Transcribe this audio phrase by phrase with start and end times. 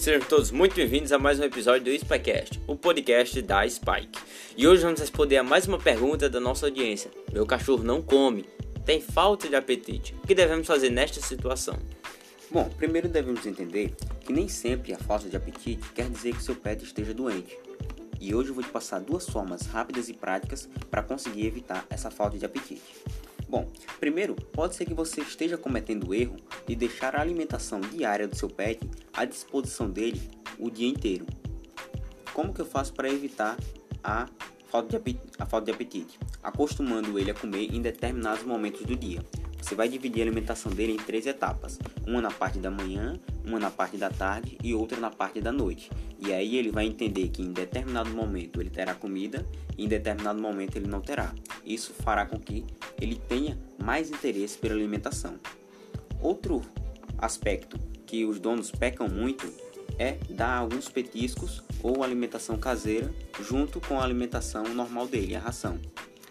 [0.00, 4.18] Sejam todos muito bem-vindos a mais um episódio do Spycast, o podcast da Spike.
[4.56, 7.10] E hoje vamos responder a mais uma pergunta da nossa audiência.
[7.30, 8.46] Meu cachorro não come,
[8.86, 10.14] tem falta de apetite.
[10.24, 11.78] O que devemos fazer nesta situação?
[12.50, 16.56] Bom, primeiro devemos entender que nem sempre a falta de apetite quer dizer que seu
[16.56, 17.58] pet esteja doente.
[18.18, 22.10] E hoje eu vou te passar duas formas rápidas e práticas para conseguir evitar essa
[22.10, 22.80] falta de apetite.
[23.50, 26.36] Bom, primeiro, pode ser que você esteja cometendo o erro
[26.68, 30.22] de deixar a alimentação diária do seu pet à disposição dele
[30.56, 31.26] o dia inteiro.
[32.32, 33.58] Como que eu faço para evitar
[34.04, 34.28] a
[34.68, 36.16] falta, de apetite, a falta de apetite?
[36.40, 39.20] Acostumando ele a comer em determinados momentos do dia.
[39.60, 43.58] Você vai dividir a alimentação dele em três etapas: uma na parte da manhã, uma
[43.58, 45.90] na parte da tarde e outra na parte da noite.
[46.18, 50.40] E aí ele vai entender que em determinado momento ele terá comida e em determinado
[50.40, 51.34] momento ele não terá.
[51.64, 52.64] Isso fará com que
[53.00, 55.38] ele tenha mais interesse pela alimentação.
[56.20, 56.60] Outro
[57.18, 59.46] aspecto que os donos pecam muito
[59.98, 65.78] é dar alguns petiscos ou alimentação caseira junto com a alimentação normal dele, a ração.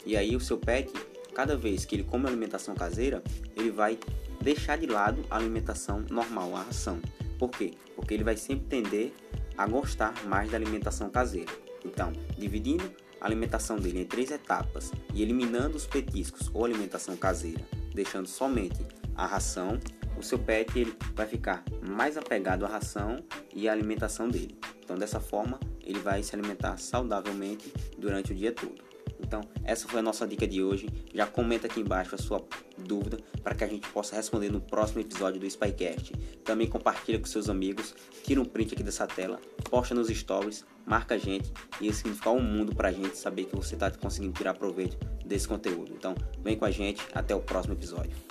[0.06, 0.92] E aí o seu pet
[1.40, 3.24] cada vez que ele come alimentação caseira,
[3.56, 3.98] ele vai
[4.42, 7.00] deixar de lado a alimentação normal, a ração.
[7.38, 7.74] Por quê?
[7.96, 9.14] Porque ele vai sempre tender
[9.58, 11.52] a gostar mais da alimentação caseira.
[11.86, 17.66] Então, dividindo a alimentação dele em três etapas e eliminando os petiscos ou alimentação caseira,
[17.94, 19.80] deixando somente a ração,
[20.18, 23.24] o seu pet ele vai ficar mais apegado à ração
[23.54, 24.58] e à alimentação dele.
[24.84, 28.89] Então, dessa forma, ele vai se alimentar saudavelmente durante o dia todo.
[29.20, 30.88] Então, essa foi a nossa dica de hoje.
[31.14, 32.44] Já comenta aqui embaixo a sua
[32.78, 36.14] dúvida para que a gente possa responder no próximo episódio do Spycast.
[36.44, 41.16] Também compartilha com seus amigos, tira um print aqui dessa tela, posta nos stories, marca
[41.16, 44.34] a gente e isso significa um mundo para a gente saber que você está conseguindo
[44.34, 45.94] tirar proveito desse conteúdo.
[45.96, 48.29] Então, vem com a gente, até o próximo episódio.